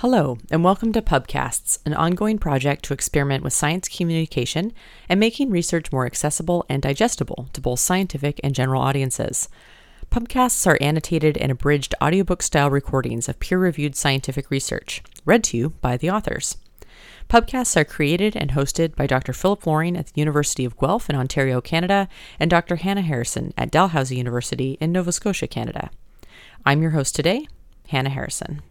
Hello, 0.00 0.38
and 0.50 0.64
welcome 0.64 0.94
to 0.94 1.02
Pubcasts, 1.02 1.78
an 1.84 1.92
ongoing 1.92 2.38
project 2.38 2.86
to 2.86 2.94
experiment 2.94 3.44
with 3.44 3.52
science 3.52 3.86
communication 3.86 4.72
and 5.10 5.20
making 5.20 5.50
research 5.50 5.92
more 5.92 6.06
accessible 6.06 6.64
and 6.70 6.80
digestible 6.80 7.50
to 7.52 7.60
both 7.60 7.80
scientific 7.80 8.40
and 8.42 8.54
general 8.54 8.80
audiences. 8.80 9.50
Pubcasts 10.10 10.66
are 10.66 10.78
annotated 10.80 11.36
and 11.36 11.52
abridged 11.52 11.94
audiobook 12.02 12.42
style 12.42 12.70
recordings 12.70 13.28
of 13.28 13.38
peer 13.40 13.58
reviewed 13.58 13.94
scientific 13.94 14.50
research, 14.50 15.02
read 15.26 15.44
to 15.44 15.58
you 15.58 15.68
by 15.82 15.98
the 15.98 16.10
authors. 16.10 16.56
Pubcasts 17.28 17.76
are 17.76 17.84
created 17.84 18.34
and 18.34 18.52
hosted 18.52 18.96
by 18.96 19.06
Dr. 19.06 19.34
Philip 19.34 19.66
Loring 19.66 19.98
at 19.98 20.06
the 20.06 20.18
University 20.18 20.64
of 20.64 20.78
Guelph 20.78 21.10
in 21.10 21.16
Ontario, 21.16 21.60
Canada, 21.60 22.08
and 22.38 22.50
Dr. 22.50 22.76
Hannah 22.76 23.02
Harrison 23.02 23.52
at 23.58 23.70
Dalhousie 23.70 24.16
University 24.16 24.78
in 24.80 24.92
Nova 24.92 25.12
Scotia, 25.12 25.46
Canada. 25.46 25.90
I'm 26.64 26.80
your 26.80 26.92
host 26.92 27.14
today, 27.14 27.48
Hannah 27.88 28.08
Harrison. 28.08 28.62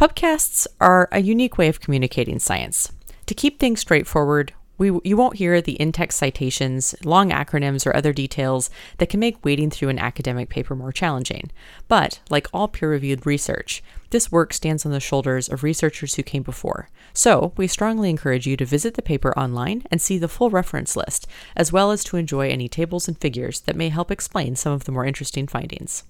Pubcasts 0.00 0.66
are 0.80 1.10
a 1.12 1.20
unique 1.20 1.58
way 1.58 1.68
of 1.68 1.78
communicating 1.78 2.38
science. 2.38 2.90
To 3.26 3.34
keep 3.34 3.58
things 3.58 3.80
straightforward, 3.80 4.54
we, 4.78 4.98
you 5.04 5.14
won't 5.14 5.36
hear 5.36 5.60
the 5.60 5.74
in 5.74 5.92
text 5.92 6.16
citations, 6.16 6.94
long 7.04 7.28
acronyms, 7.28 7.86
or 7.86 7.94
other 7.94 8.14
details 8.14 8.70
that 8.96 9.10
can 9.10 9.20
make 9.20 9.44
wading 9.44 9.68
through 9.68 9.90
an 9.90 9.98
academic 9.98 10.48
paper 10.48 10.74
more 10.74 10.90
challenging. 10.90 11.50
But, 11.86 12.20
like 12.30 12.48
all 12.50 12.66
peer 12.66 12.88
reviewed 12.88 13.26
research, 13.26 13.82
this 14.08 14.32
work 14.32 14.54
stands 14.54 14.86
on 14.86 14.92
the 14.92 15.00
shoulders 15.00 15.50
of 15.50 15.62
researchers 15.62 16.14
who 16.14 16.22
came 16.22 16.44
before. 16.44 16.88
So, 17.12 17.52
we 17.58 17.66
strongly 17.66 18.08
encourage 18.08 18.46
you 18.46 18.56
to 18.56 18.64
visit 18.64 18.94
the 18.94 19.02
paper 19.02 19.38
online 19.38 19.84
and 19.90 20.00
see 20.00 20.16
the 20.16 20.28
full 20.28 20.48
reference 20.48 20.96
list, 20.96 21.26
as 21.54 21.74
well 21.74 21.90
as 21.90 22.02
to 22.04 22.16
enjoy 22.16 22.48
any 22.48 22.70
tables 22.70 23.06
and 23.06 23.18
figures 23.18 23.60
that 23.60 23.76
may 23.76 23.90
help 23.90 24.10
explain 24.10 24.56
some 24.56 24.72
of 24.72 24.84
the 24.84 24.92
more 24.92 25.04
interesting 25.04 25.46
findings. 25.46 26.04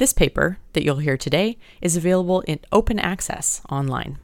This 0.00 0.14
paper 0.14 0.56
that 0.72 0.82
you'll 0.82 0.96
hear 0.96 1.18
today 1.18 1.58
is 1.82 1.94
available 1.94 2.40
in 2.46 2.60
open 2.72 2.98
access 2.98 3.60
online. 3.68 4.16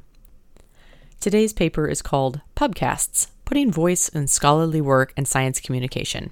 Today's 1.20 1.52
paper 1.52 1.86
is 1.86 2.00
called 2.00 2.40
Pubcasts 2.56 3.26
Putting 3.44 3.70
Voice 3.70 4.08
in 4.08 4.26
Scholarly 4.26 4.80
Work 4.80 5.12
and 5.18 5.28
Science 5.28 5.60
Communication, 5.60 6.30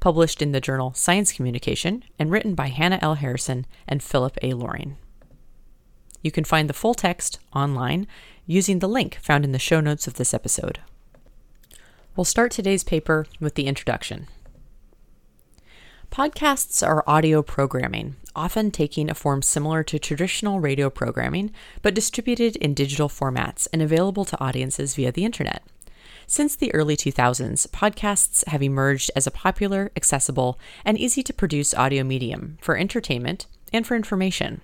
published 0.00 0.40
in 0.40 0.52
the 0.52 0.62
journal 0.62 0.94
Science 0.94 1.30
Communication 1.30 2.04
and 2.18 2.30
written 2.30 2.54
by 2.54 2.68
Hannah 2.68 2.98
L. 3.02 3.16
Harrison 3.16 3.66
and 3.86 4.02
Philip 4.02 4.38
A. 4.40 4.54
Loring. 4.54 4.96
You 6.22 6.30
can 6.30 6.44
find 6.44 6.66
the 6.66 6.72
full 6.72 6.94
text 6.94 7.38
online 7.54 8.06
using 8.46 8.78
the 8.78 8.88
link 8.88 9.18
found 9.20 9.44
in 9.44 9.52
the 9.52 9.58
show 9.58 9.80
notes 9.80 10.06
of 10.06 10.14
this 10.14 10.32
episode. 10.32 10.80
We'll 12.16 12.24
start 12.24 12.50
today's 12.50 12.82
paper 12.82 13.26
with 13.40 13.56
the 13.56 13.66
introduction. 13.66 14.28
Podcasts 16.16 16.82
are 16.82 17.04
audio 17.06 17.42
programming, 17.42 18.16
often 18.34 18.70
taking 18.70 19.10
a 19.10 19.14
form 19.14 19.42
similar 19.42 19.82
to 19.82 19.98
traditional 19.98 20.60
radio 20.60 20.88
programming, 20.88 21.52
but 21.82 21.92
distributed 21.92 22.56
in 22.56 22.72
digital 22.72 23.10
formats 23.10 23.68
and 23.70 23.82
available 23.82 24.24
to 24.24 24.40
audiences 24.42 24.94
via 24.94 25.12
the 25.12 25.26
internet. 25.26 25.62
Since 26.26 26.56
the 26.56 26.72
early 26.72 26.96
2000s, 26.96 27.68
podcasts 27.68 28.48
have 28.48 28.62
emerged 28.62 29.10
as 29.14 29.26
a 29.26 29.30
popular, 29.30 29.92
accessible, 29.94 30.58
and 30.86 30.96
easy 30.96 31.22
to 31.22 31.34
produce 31.34 31.74
audio 31.74 32.02
medium 32.02 32.56
for 32.62 32.78
entertainment 32.78 33.44
and 33.70 33.86
for 33.86 33.94
information. 33.94 34.62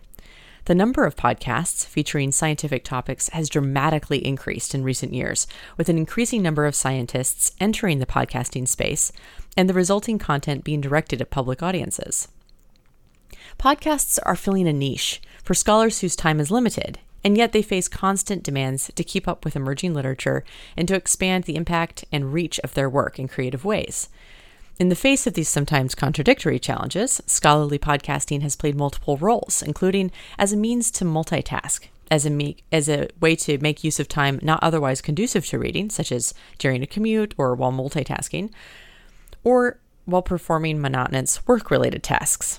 The 0.67 0.75
number 0.77 1.05
of 1.05 1.17
podcasts 1.17 1.85
featuring 1.85 2.31
scientific 2.31 2.85
topics 2.85 3.29
has 3.31 3.49
dramatically 3.49 4.25
increased 4.25 4.77
in 4.77 4.85
recent 4.85 5.13
years, 5.13 5.49
with 5.77 5.89
an 5.89 5.99
increasing 5.99 6.41
number 6.41 6.67
of 6.67 6.77
scientists 6.77 7.51
entering 7.59 7.99
the 7.99 8.07
podcasting 8.07 8.69
space 8.69 9.11
and 9.57 9.69
the 9.69 9.75
resulting 9.75 10.21
content 10.21 10.63
being 10.63 10.81
directed 10.81 11.21
at 11.21 11.31
public 11.31 11.65
audiences. 11.65 12.29
Podcasts 13.59 14.21
are 14.25 14.37
filling 14.37 14.69
a 14.69 14.73
niche 14.73 15.21
for 15.43 15.55
scholars 15.55 16.01
whose 16.01 16.15
time 16.15 16.39
is 16.39 16.51
limited, 16.51 17.01
and 17.25 17.37
yet 17.37 17.51
they 17.51 17.63
face 17.63 17.89
constant 17.89 18.45
demands 18.45 18.91
to 18.95 19.03
keep 19.03 19.27
up 19.27 19.45
with 19.45 19.57
emerging 19.57 19.95
literature 19.95 20.45
and 20.77 20.87
to 20.87 20.95
expand 20.95 21.43
the 21.45 21.57
impact 21.57 22.05
and 22.13 22.33
reach 22.33 22.61
of 22.61 22.75
their 22.75 22.89
work 22.89 23.19
in 23.19 23.27
creative 23.27 23.65
ways. 23.65 24.09
In 24.82 24.88
the 24.88 24.97
face 24.97 25.28
of 25.28 25.34
these 25.34 25.48
sometimes 25.48 25.94
contradictory 25.94 26.59
challenges, 26.59 27.22
scholarly 27.25 27.78
podcasting 27.78 28.43
has 28.43 28.56
played 28.56 28.75
multiple 28.75 29.16
roles, 29.16 29.62
including 29.62 30.10
as 30.41 30.53
a 30.53 30.56
means 30.56 30.91
to 30.91 31.04
multitask, 31.04 31.87
as 32.10 32.26
a, 32.26 32.31
me- 32.31 32.56
as 32.72 32.88
a 32.88 33.09
way 33.21 33.37
to 33.37 33.59
make 33.59 33.84
use 33.84 34.00
of 34.00 34.09
time 34.09 34.41
not 34.42 34.60
otherwise 34.60 35.00
conducive 35.00 35.47
to 35.47 35.59
reading, 35.60 35.88
such 35.88 36.10
as 36.10 36.34
during 36.59 36.82
a 36.82 36.88
commute 36.88 37.32
or 37.38 37.54
while 37.54 37.71
multitasking, 37.71 38.50
or 39.44 39.78
while 40.04 40.21
performing 40.21 40.81
monotonous 40.81 41.47
work 41.47 41.71
related 41.71 42.03
tasks. 42.03 42.59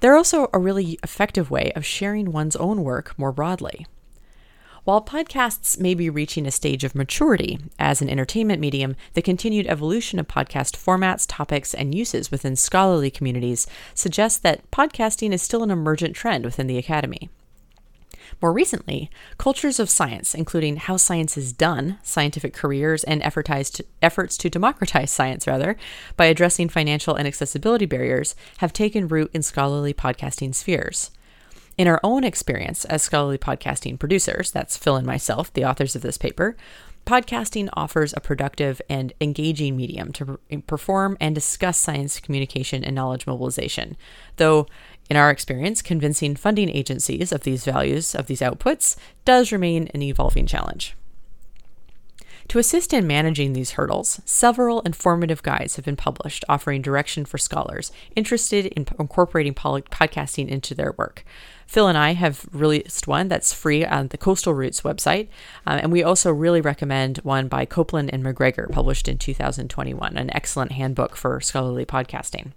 They're 0.00 0.16
also 0.16 0.50
a 0.52 0.58
really 0.58 0.98
effective 1.04 1.52
way 1.52 1.70
of 1.76 1.86
sharing 1.86 2.32
one's 2.32 2.56
own 2.56 2.82
work 2.82 3.16
more 3.16 3.30
broadly. 3.30 3.86
While 4.84 5.04
podcasts 5.04 5.78
may 5.78 5.94
be 5.94 6.10
reaching 6.10 6.44
a 6.44 6.50
stage 6.50 6.82
of 6.82 6.96
maturity 6.96 7.60
as 7.78 8.02
an 8.02 8.10
entertainment 8.10 8.60
medium, 8.60 8.96
the 9.14 9.22
continued 9.22 9.68
evolution 9.68 10.18
of 10.18 10.26
podcast 10.26 10.72
formats, 10.72 11.24
topics, 11.28 11.72
and 11.72 11.94
uses 11.94 12.32
within 12.32 12.56
scholarly 12.56 13.08
communities 13.08 13.68
suggests 13.94 14.40
that 14.40 14.68
podcasting 14.72 15.32
is 15.32 15.40
still 15.40 15.62
an 15.62 15.70
emergent 15.70 16.16
trend 16.16 16.44
within 16.44 16.66
the 16.66 16.78
academy. 16.78 17.30
More 18.40 18.52
recently, 18.52 19.08
cultures 19.38 19.78
of 19.78 19.88
science, 19.88 20.34
including 20.34 20.78
how 20.78 20.96
science 20.96 21.36
is 21.38 21.52
done, 21.52 21.98
scientific 22.02 22.52
careers, 22.52 23.04
and 23.04 23.22
efforts 23.22 24.36
to 24.36 24.50
democratize 24.50 25.12
science, 25.12 25.46
rather, 25.46 25.76
by 26.16 26.24
addressing 26.24 26.68
financial 26.68 27.14
and 27.14 27.28
accessibility 27.28 27.86
barriers, 27.86 28.34
have 28.58 28.72
taken 28.72 29.06
root 29.06 29.30
in 29.32 29.42
scholarly 29.42 29.94
podcasting 29.94 30.52
spheres. 30.52 31.12
In 31.78 31.88
our 31.88 32.00
own 32.04 32.22
experience 32.22 32.84
as 32.84 33.02
scholarly 33.02 33.38
podcasting 33.38 33.98
producers, 33.98 34.50
that's 34.50 34.76
Phil 34.76 34.96
and 34.96 35.06
myself, 35.06 35.52
the 35.52 35.64
authors 35.64 35.96
of 35.96 36.02
this 36.02 36.18
paper, 36.18 36.54
podcasting 37.06 37.70
offers 37.72 38.12
a 38.12 38.20
productive 38.20 38.82
and 38.90 39.12
engaging 39.22 39.76
medium 39.76 40.12
to 40.12 40.38
perform 40.66 41.16
and 41.18 41.34
discuss 41.34 41.78
science 41.78 42.20
communication 42.20 42.84
and 42.84 42.94
knowledge 42.94 43.26
mobilization. 43.26 43.96
Though, 44.36 44.66
in 45.08 45.16
our 45.16 45.30
experience, 45.30 45.80
convincing 45.80 46.36
funding 46.36 46.68
agencies 46.68 47.32
of 47.32 47.42
these 47.42 47.64
values, 47.64 48.14
of 48.14 48.26
these 48.26 48.40
outputs, 48.40 48.96
does 49.24 49.50
remain 49.50 49.88
an 49.94 50.02
evolving 50.02 50.46
challenge. 50.46 50.94
To 52.48 52.58
assist 52.58 52.92
in 52.92 53.06
managing 53.06 53.52
these 53.52 53.72
hurdles, 53.72 54.20
several 54.24 54.80
informative 54.82 55.42
guides 55.42 55.76
have 55.76 55.84
been 55.84 55.96
published 55.96 56.44
offering 56.48 56.82
direction 56.82 57.24
for 57.24 57.38
scholars 57.38 57.92
interested 58.14 58.66
in 58.66 58.86
incorporating 58.98 59.54
podcasting 59.54 60.48
into 60.48 60.74
their 60.74 60.92
work. 60.98 61.24
Phil 61.72 61.88
and 61.88 61.96
I 61.96 62.12
have 62.12 62.46
released 62.52 63.06
one 63.06 63.28
that's 63.28 63.54
free 63.54 63.82
on 63.82 64.08
the 64.08 64.18
Coastal 64.18 64.52
Routes 64.52 64.82
website, 64.82 65.28
uh, 65.66 65.78
and 65.80 65.90
we 65.90 66.02
also 66.02 66.30
really 66.30 66.60
recommend 66.60 67.16
one 67.22 67.48
by 67.48 67.64
Copeland 67.64 68.10
and 68.12 68.22
McGregor, 68.22 68.70
published 68.70 69.08
in 69.08 69.16
2021, 69.16 70.18
an 70.18 70.28
excellent 70.36 70.72
handbook 70.72 71.16
for 71.16 71.40
scholarly 71.40 71.86
podcasting. 71.86 72.52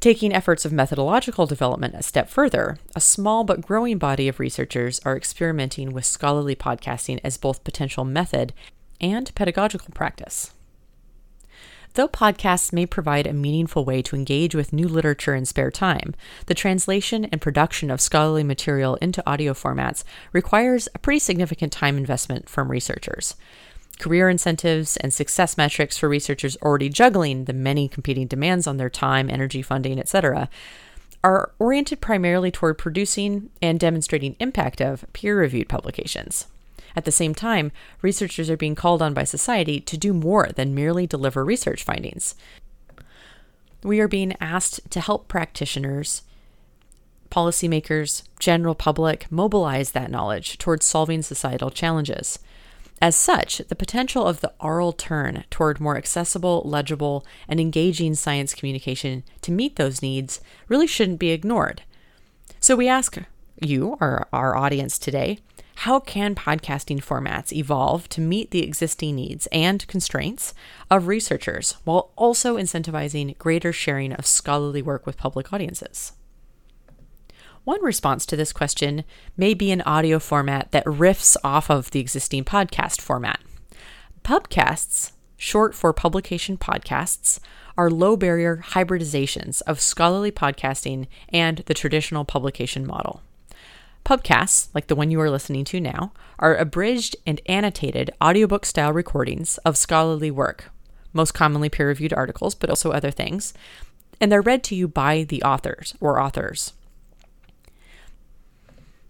Taking 0.00 0.34
efforts 0.34 0.66
of 0.66 0.72
methodological 0.72 1.46
development 1.46 1.94
a 1.94 2.02
step 2.02 2.28
further, 2.28 2.76
a 2.94 3.00
small 3.00 3.42
but 3.42 3.62
growing 3.62 3.96
body 3.96 4.28
of 4.28 4.38
researchers 4.38 5.00
are 5.06 5.16
experimenting 5.16 5.94
with 5.94 6.04
scholarly 6.04 6.54
podcasting 6.54 7.20
as 7.24 7.38
both 7.38 7.64
potential 7.64 8.04
method 8.04 8.52
and 9.00 9.34
pedagogical 9.34 9.94
practice. 9.94 10.52
Though 11.98 12.06
podcasts 12.06 12.72
may 12.72 12.86
provide 12.86 13.26
a 13.26 13.32
meaningful 13.32 13.84
way 13.84 14.02
to 14.02 14.14
engage 14.14 14.54
with 14.54 14.72
new 14.72 14.86
literature 14.86 15.34
in 15.34 15.44
spare 15.44 15.72
time, 15.72 16.14
the 16.46 16.54
translation 16.54 17.24
and 17.24 17.40
production 17.40 17.90
of 17.90 18.00
scholarly 18.00 18.44
material 18.44 18.94
into 19.00 19.28
audio 19.28 19.52
formats 19.52 20.04
requires 20.32 20.88
a 20.94 21.00
pretty 21.00 21.18
significant 21.18 21.72
time 21.72 21.96
investment 21.96 22.48
from 22.48 22.70
researchers 22.70 23.34
career 23.98 24.28
incentives, 24.28 24.96
and 24.98 25.12
success 25.12 25.56
metrics 25.56 25.98
for 25.98 26.08
researchers 26.08 26.56
already 26.62 26.88
juggling 26.88 27.46
the 27.46 27.52
many 27.52 27.88
competing 27.88 28.28
demands 28.28 28.68
on 28.68 28.76
their 28.76 28.88
time, 28.88 29.28
energy, 29.28 29.60
funding, 29.60 29.98
etc., 29.98 30.48
are 31.24 31.50
oriented 31.58 32.00
primarily 32.00 32.52
toward 32.52 32.78
producing 32.78 33.50
and 33.60 33.80
demonstrating 33.80 34.36
impact 34.38 34.80
of 34.80 35.04
peer-reviewed 35.14 35.68
publications. 35.68 36.46
At 36.96 37.04
the 37.04 37.12
same 37.12 37.34
time, 37.34 37.72
researchers 38.02 38.50
are 38.50 38.56
being 38.56 38.74
called 38.74 39.02
on 39.02 39.14
by 39.14 39.24
society 39.24 39.80
to 39.80 39.96
do 39.96 40.12
more 40.12 40.48
than 40.54 40.74
merely 40.74 41.06
deliver 41.06 41.44
research 41.44 41.84
findings. 41.84 42.34
We 43.82 44.00
are 44.00 44.08
being 44.08 44.34
asked 44.40 44.90
to 44.90 45.00
help 45.00 45.28
practitioners, 45.28 46.22
policymakers, 47.30 48.22
general 48.40 48.74
public 48.74 49.30
mobilize 49.30 49.92
that 49.92 50.10
knowledge 50.10 50.58
towards 50.58 50.86
solving 50.86 51.22
societal 51.22 51.70
challenges. 51.70 52.38
As 53.00 53.14
such, 53.14 53.58
the 53.58 53.76
potential 53.76 54.26
of 54.26 54.40
the 54.40 54.52
oral 54.58 54.92
turn 54.92 55.44
toward 55.50 55.78
more 55.78 55.96
accessible, 55.96 56.62
legible, 56.64 57.24
and 57.46 57.60
engaging 57.60 58.14
science 58.14 58.54
communication 58.54 59.22
to 59.42 59.52
meet 59.52 59.76
those 59.76 60.02
needs 60.02 60.40
really 60.66 60.88
shouldn't 60.88 61.20
be 61.20 61.30
ignored. 61.30 61.82
So 62.58 62.74
we 62.74 62.88
ask 62.88 63.16
you, 63.60 63.96
our, 64.00 64.26
our 64.32 64.56
audience 64.56 64.98
today, 64.98 65.38
how 65.82 66.00
can 66.00 66.34
podcasting 66.34 66.98
formats 66.98 67.52
evolve 67.52 68.08
to 68.08 68.20
meet 68.20 68.50
the 68.50 68.64
existing 68.64 69.14
needs 69.14 69.46
and 69.52 69.86
constraints 69.86 70.52
of 70.90 71.06
researchers 71.06 71.76
while 71.84 72.10
also 72.16 72.56
incentivizing 72.56 73.38
greater 73.38 73.72
sharing 73.72 74.12
of 74.12 74.26
scholarly 74.26 74.82
work 74.82 75.06
with 75.06 75.16
public 75.16 75.52
audiences? 75.52 76.14
One 77.62 77.80
response 77.80 78.26
to 78.26 78.34
this 78.34 78.52
question 78.52 79.04
may 79.36 79.54
be 79.54 79.70
an 79.70 79.82
audio 79.82 80.18
format 80.18 80.72
that 80.72 80.84
riffs 80.84 81.36
off 81.44 81.70
of 81.70 81.92
the 81.92 82.00
existing 82.00 82.42
podcast 82.42 83.00
format. 83.00 83.38
Pubcasts, 84.24 85.12
short 85.36 85.76
for 85.76 85.92
publication 85.92 86.56
podcasts, 86.56 87.38
are 87.76 87.88
low 87.88 88.16
barrier 88.16 88.64
hybridizations 88.70 89.62
of 89.62 89.80
scholarly 89.80 90.32
podcasting 90.32 91.06
and 91.28 91.58
the 91.66 91.74
traditional 91.74 92.24
publication 92.24 92.84
model. 92.84 93.22
Pubcasts, 94.08 94.68
like 94.74 94.86
the 94.86 94.96
one 94.96 95.10
you 95.10 95.20
are 95.20 95.28
listening 95.28 95.66
to 95.66 95.78
now, 95.78 96.12
are 96.38 96.56
abridged 96.56 97.14
and 97.26 97.42
annotated 97.44 98.10
audiobook 98.24 98.64
style 98.64 98.90
recordings 98.90 99.58
of 99.66 99.76
scholarly 99.76 100.30
work, 100.30 100.70
most 101.12 101.34
commonly 101.34 101.68
peer 101.68 101.88
reviewed 101.88 102.14
articles, 102.14 102.54
but 102.54 102.70
also 102.70 102.90
other 102.90 103.10
things, 103.10 103.52
and 104.18 104.32
they're 104.32 104.40
read 104.40 104.64
to 104.64 104.74
you 104.74 104.88
by 104.88 105.24
the 105.24 105.42
authors 105.42 105.94
or 106.00 106.18
authors. 106.18 106.72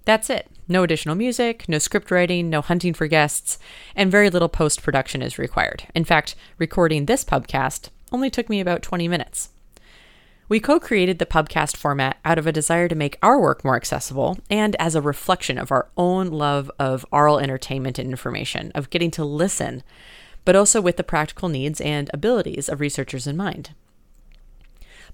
That's 0.05 0.31
it. 0.31 0.49
No 0.67 0.83
additional 0.83 1.15
music, 1.15 1.69
no 1.69 1.79
script 1.79 2.11
writing, 2.11 2.51
no 2.51 2.61
hunting 2.61 2.93
for 2.93 3.07
guests, 3.07 3.57
and 3.95 4.11
very 4.11 4.31
little 4.31 4.49
post 4.49 4.83
production 4.83 5.23
is 5.23 5.39
required. 5.39 5.85
In 5.95 6.05
fact, 6.05 6.35
recording 6.59 7.07
this 7.07 7.25
pubcast 7.25 7.91
only 8.11 8.31
took 8.31 8.49
me 8.49 8.59
about 8.59 8.83
20 8.83 9.07
minutes. 9.07 9.51
We 10.49 10.61
co 10.61 10.81
created 10.81 11.19
the 11.19 11.27
pubcast 11.27 11.77
format 11.77 12.19
out 12.25 12.39
of 12.39 12.47
a 12.47 12.53
desire 12.53 12.89
to 12.89 12.95
make 12.95 13.19
our 13.23 13.39
work 13.39 13.65
more 13.65 13.77
accessible 13.77 14.39
and 14.49 14.75
as 14.77 14.95
a 14.95 15.03
reflection 15.03 15.59
of 15.59 15.71
our 15.71 15.91
own 15.97 16.29
love 16.29 16.71
of 16.79 17.05
oral 17.13 17.39
entertainment 17.39 17.99
and 17.99 18.09
information, 18.09 18.73
of 18.75 18.89
getting 18.89 19.11
to 19.11 19.25
listen, 19.25 19.83
but 20.47 20.57
also 20.57 20.81
with 20.81 20.97
the 20.97 21.05
practical 21.05 21.51
needs 21.51 21.83
and 21.83 22.09
abilities 22.15 22.71
of 22.71 22.81
researchers 22.81 23.27
in 23.27 23.37
mind. 23.37 23.71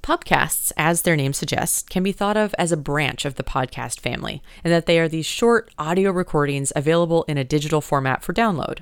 Pubcasts, 0.04 0.70
as 0.76 1.02
their 1.02 1.16
name 1.16 1.32
suggests, 1.32 1.82
can 1.82 2.04
be 2.04 2.12
thought 2.12 2.36
of 2.36 2.54
as 2.56 2.70
a 2.70 2.76
branch 2.76 3.24
of 3.24 3.34
the 3.34 3.42
podcast 3.42 3.98
family, 3.98 4.40
and 4.62 4.72
that 4.72 4.86
they 4.86 5.00
are 5.00 5.08
these 5.08 5.26
short 5.26 5.68
audio 5.78 6.12
recordings 6.12 6.72
available 6.76 7.24
in 7.26 7.38
a 7.38 7.44
digital 7.44 7.80
format 7.80 8.22
for 8.22 8.32
download. 8.32 8.80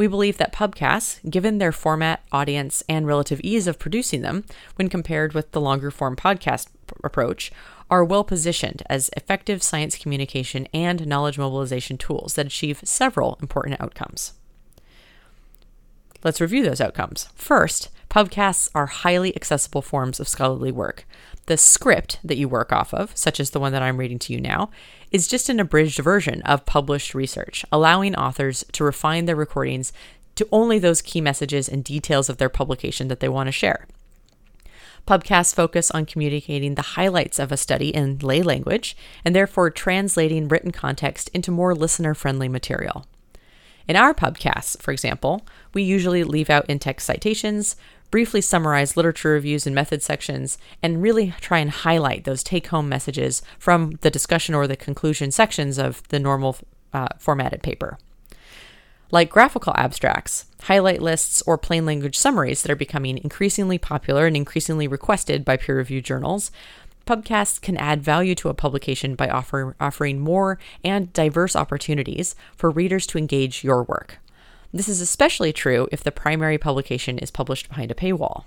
We 0.00 0.06
believe 0.06 0.38
that 0.38 0.54
pubcasts, 0.54 1.20
given 1.30 1.58
their 1.58 1.72
format, 1.72 2.24
audience, 2.32 2.82
and 2.88 3.06
relative 3.06 3.38
ease 3.44 3.66
of 3.66 3.78
producing 3.78 4.22
them 4.22 4.46
when 4.76 4.88
compared 4.88 5.34
with 5.34 5.52
the 5.52 5.60
longer 5.60 5.90
form 5.90 6.16
podcast 6.16 6.68
approach, 7.04 7.52
are 7.90 8.02
well 8.02 8.24
positioned 8.24 8.82
as 8.88 9.10
effective 9.14 9.62
science 9.62 9.98
communication 9.98 10.66
and 10.72 11.06
knowledge 11.06 11.36
mobilization 11.36 11.98
tools 11.98 12.32
that 12.36 12.46
achieve 12.46 12.80
several 12.82 13.36
important 13.42 13.78
outcomes. 13.78 14.32
Let's 16.22 16.40
review 16.40 16.62
those 16.62 16.80
outcomes. 16.80 17.28
First, 17.34 17.88
Pubcasts 18.10 18.68
are 18.74 18.86
highly 18.86 19.34
accessible 19.36 19.82
forms 19.82 20.18
of 20.18 20.26
scholarly 20.26 20.72
work. 20.72 21.06
The 21.46 21.56
script 21.56 22.18
that 22.24 22.36
you 22.36 22.48
work 22.48 22.72
off 22.72 22.92
of, 22.92 23.16
such 23.16 23.38
as 23.38 23.50
the 23.50 23.60
one 23.60 23.70
that 23.72 23.82
I'm 23.82 23.98
reading 23.98 24.18
to 24.20 24.32
you 24.32 24.40
now, 24.40 24.70
is 25.12 25.28
just 25.28 25.48
an 25.48 25.60
abridged 25.60 26.00
version 26.00 26.42
of 26.42 26.66
published 26.66 27.14
research, 27.14 27.64
allowing 27.70 28.16
authors 28.16 28.64
to 28.72 28.84
refine 28.84 29.26
their 29.26 29.36
recordings 29.36 29.92
to 30.34 30.48
only 30.50 30.78
those 30.80 31.02
key 31.02 31.20
messages 31.20 31.68
and 31.68 31.84
details 31.84 32.28
of 32.28 32.38
their 32.38 32.48
publication 32.48 33.06
that 33.08 33.20
they 33.20 33.28
want 33.28 33.46
to 33.46 33.52
share. 33.52 33.86
Pubcasts 35.06 35.54
focus 35.54 35.90
on 35.92 36.04
communicating 36.04 36.74
the 36.74 36.82
highlights 36.82 37.38
of 37.38 37.52
a 37.52 37.56
study 37.56 37.88
in 37.90 38.18
lay 38.18 38.42
language 38.42 38.96
and 39.24 39.36
therefore 39.36 39.70
translating 39.70 40.48
written 40.48 40.72
context 40.72 41.30
into 41.32 41.52
more 41.52 41.74
listener 41.76 42.12
friendly 42.12 42.48
material. 42.48 43.06
In 43.90 43.96
our 43.96 44.14
podcasts, 44.14 44.80
for 44.80 44.92
example, 44.92 45.44
we 45.74 45.82
usually 45.82 46.22
leave 46.22 46.48
out 46.48 46.64
in 46.70 46.78
text 46.78 47.04
citations, 47.04 47.74
briefly 48.12 48.40
summarize 48.40 48.96
literature 48.96 49.30
reviews 49.30 49.66
and 49.66 49.74
method 49.74 50.00
sections, 50.00 50.58
and 50.80 51.02
really 51.02 51.34
try 51.40 51.58
and 51.58 51.72
highlight 51.72 52.22
those 52.22 52.44
take 52.44 52.68
home 52.68 52.88
messages 52.88 53.42
from 53.58 53.98
the 54.02 54.08
discussion 54.08 54.54
or 54.54 54.68
the 54.68 54.76
conclusion 54.76 55.32
sections 55.32 55.76
of 55.76 56.06
the 56.10 56.20
normal 56.20 56.56
uh, 56.92 57.08
formatted 57.18 57.64
paper. 57.64 57.98
Like 59.10 59.28
graphical 59.28 59.74
abstracts, 59.76 60.46
highlight 60.62 61.02
lists, 61.02 61.42
or 61.44 61.58
plain 61.58 61.84
language 61.84 62.16
summaries 62.16 62.62
that 62.62 62.70
are 62.70 62.76
becoming 62.76 63.18
increasingly 63.18 63.76
popular 63.76 64.24
and 64.24 64.36
increasingly 64.36 64.86
requested 64.86 65.44
by 65.44 65.56
peer 65.56 65.76
reviewed 65.76 66.04
journals, 66.04 66.52
Pubcasts 67.06 67.60
can 67.60 67.76
add 67.76 68.02
value 68.02 68.34
to 68.36 68.48
a 68.48 68.54
publication 68.54 69.14
by 69.14 69.28
offer, 69.28 69.74
offering 69.80 70.20
more 70.20 70.58
and 70.84 71.12
diverse 71.12 71.56
opportunities 71.56 72.34
for 72.56 72.70
readers 72.70 73.06
to 73.08 73.18
engage 73.18 73.64
your 73.64 73.82
work. 73.82 74.18
This 74.72 74.88
is 74.88 75.00
especially 75.00 75.52
true 75.52 75.88
if 75.90 76.04
the 76.04 76.12
primary 76.12 76.58
publication 76.58 77.18
is 77.18 77.30
published 77.30 77.68
behind 77.68 77.90
a 77.90 77.94
paywall. 77.94 78.44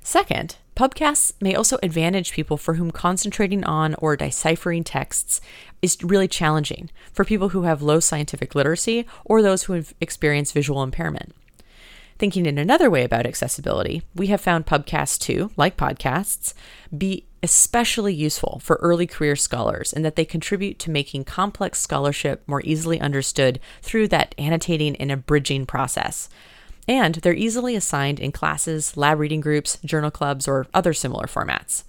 Second, 0.00 0.56
pubcasts 0.76 1.32
may 1.40 1.54
also 1.54 1.78
advantage 1.82 2.32
people 2.32 2.56
for 2.56 2.74
whom 2.74 2.92
concentrating 2.92 3.64
on 3.64 3.96
or 3.96 4.16
deciphering 4.16 4.84
texts 4.84 5.40
is 5.82 5.98
really 6.02 6.28
challenging, 6.28 6.90
for 7.12 7.24
people 7.24 7.48
who 7.48 7.62
have 7.62 7.82
low 7.82 7.98
scientific 7.98 8.54
literacy 8.54 9.04
or 9.24 9.42
those 9.42 9.64
who 9.64 9.72
have 9.72 9.94
experienced 10.00 10.54
visual 10.54 10.82
impairment. 10.82 11.34
Thinking 12.18 12.46
in 12.46 12.56
another 12.56 12.88
way 12.88 13.04
about 13.04 13.26
accessibility, 13.26 14.02
we 14.14 14.28
have 14.28 14.40
found 14.40 14.64
pubcasts 14.64 15.18
too, 15.18 15.50
like 15.56 15.76
podcasts, 15.76 16.54
be 16.96 17.26
especially 17.42 18.14
useful 18.14 18.58
for 18.62 18.76
early 18.76 19.06
career 19.06 19.36
scholars 19.36 19.92
in 19.92 20.02
that 20.02 20.16
they 20.16 20.24
contribute 20.24 20.78
to 20.78 20.90
making 20.90 21.24
complex 21.24 21.80
scholarship 21.80 22.42
more 22.46 22.62
easily 22.64 23.00
understood 23.00 23.60
through 23.82 24.08
that 24.08 24.34
annotating 24.38 24.96
and 24.96 25.12
abridging 25.12 25.66
process. 25.66 26.30
And 26.88 27.16
they're 27.16 27.34
easily 27.34 27.76
assigned 27.76 28.18
in 28.18 28.32
classes, 28.32 28.96
lab 28.96 29.18
reading 29.18 29.40
groups, 29.40 29.78
journal 29.84 30.10
clubs, 30.10 30.48
or 30.48 30.66
other 30.72 30.94
similar 30.94 31.26
formats. 31.26 31.84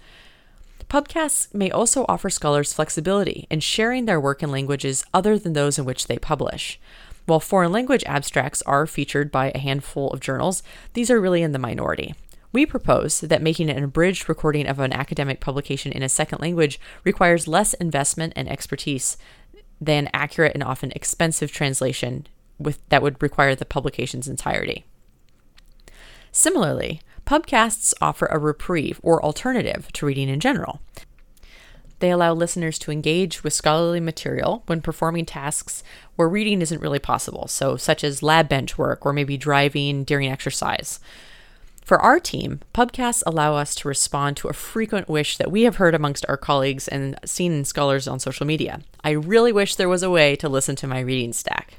Pubcasts 0.90 1.54
may 1.54 1.70
also 1.70 2.06
offer 2.08 2.30
scholars 2.30 2.74
flexibility 2.74 3.46
in 3.50 3.60
sharing 3.60 4.06
their 4.06 4.20
work 4.20 4.42
in 4.42 4.52
languages 4.52 5.06
other 5.14 5.38
than 5.38 5.54
those 5.54 5.78
in 5.78 5.86
which 5.86 6.08
they 6.08 6.18
publish. 6.18 6.80
While 7.28 7.42
foreign 7.42 7.74
language 7.74 8.06
abstracts 8.06 8.62
are 8.62 8.88
featured 8.88 9.32
by 9.32 9.52
a 9.54 9.58
handful 9.58 10.10
of 10.12 10.22
journals, 10.22 10.64
these 10.94 11.12
are 11.12 11.20
really 11.20 11.44
in 11.44 11.52
the 11.52 11.60
minority. 11.60 12.16
We 12.54 12.66
propose 12.66 13.20
that 13.20 13.42
making 13.42 13.70
an 13.70 13.84
abridged 13.84 14.30
recording 14.30 14.66
of 14.66 14.80
an 14.80 14.94
academic 14.94 15.42
publication 15.42 15.92
in 15.92 16.02
a 16.02 16.10
second 16.10 16.40
language 16.40 16.80
requires 17.04 17.46
less 17.46 17.74
investment 17.74 18.32
and 18.38 18.48
expertise 18.50 19.18
than 19.82 20.10
accurate 20.14 20.54
and 20.54 20.64
often 20.64 20.94
expensive 20.94 21.52
translation 21.52 22.28
with, 22.58 22.80
that 22.88 23.02
would 23.02 23.22
require 23.22 23.56
the 23.56 23.66
publication's 23.66 24.30
entirety. 24.30 24.86
Similarly, 26.32 27.02
pubcasts 27.26 27.94
offer 28.02 28.28
a 28.28 28.40
reprieve 28.40 29.02
or 29.04 29.22
alternative 29.22 29.92
to 29.92 30.06
reading 30.06 30.30
in 30.30 30.40
general. 30.40 30.80
They 32.00 32.12
allow 32.12 32.34
listeners 32.34 32.78
to 32.80 32.92
engage 32.92 33.44
with 33.44 33.54
scholarly 33.54 34.00
material 34.00 34.64
when 34.68 34.82
performing 34.82 35.26
tasks 35.26 35.84
where 36.16 36.30
reading 36.30 36.62
isn't 36.62 36.82
really 36.82 37.00
possible, 37.00 37.48
so 37.48 37.76
such 37.76 38.04
as 38.04 38.22
lab 38.22 38.48
bench 38.48 38.78
work 38.78 39.06
or 39.06 39.14
maybe 39.14 39.38
driving 39.38 40.04
during 40.04 40.30
exercise. 40.30 41.00
For 41.84 42.00
our 42.00 42.20
team, 42.20 42.60
pubcasts 42.74 43.24
allow 43.26 43.56
us 43.56 43.74
to 43.76 43.88
respond 43.88 44.36
to 44.38 44.50
a 44.50 44.54
frequent 44.54 45.08
wish 45.08 45.38
that 45.38 45.50
we 45.50 45.64
have 45.64 45.78
heard 45.78 45.96
amongst 45.96 46.26
our 46.28 46.36
colleagues 46.36 46.88
and 46.88 47.18
seen 47.24 47.54
in 47.54 47.64
scholars 47.64 48.10
on 48.10 48.20
social 48.20 48.46
media. 48.46 48.82
I 49.06 49.12
really 49.12 49.54
wish 49.54 49.76
there 49.76 49.88
was 49.88 50.04
a 50.04 50.10
way 50.10 50.36
to 50.36 50.50
listen 50.50 50.76
to 50.76 50.88
my 50.88 51.00
reading 51.00 51.32
stack. 51.32 51.76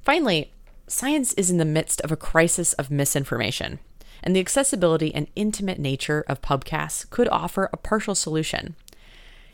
Finally, 0.00 0.50
science 0.86 1.34
is 1.34 1.50
in 1.50 1.58
the 1.58 1.66
midst 1.66 2.00
of 2.00 2.10
a 2.10 2.16
crisis 2.16 2.72
of 2.72 2.90
misinformation, 2.90 3.78
and 4.22 4.34
the 4.34 4.40
accessibility 4.40 5.14
and 5.14 5.28
intimate 5.36 5.78
nature 5.78 6.24
of 6.26 6.40
pubcasts 6.40 7.08
could 7.10 7.28
offer 7.28 7.68
a 7.72 7.76
partial 7.76 8.14
solution. 8.14 8.74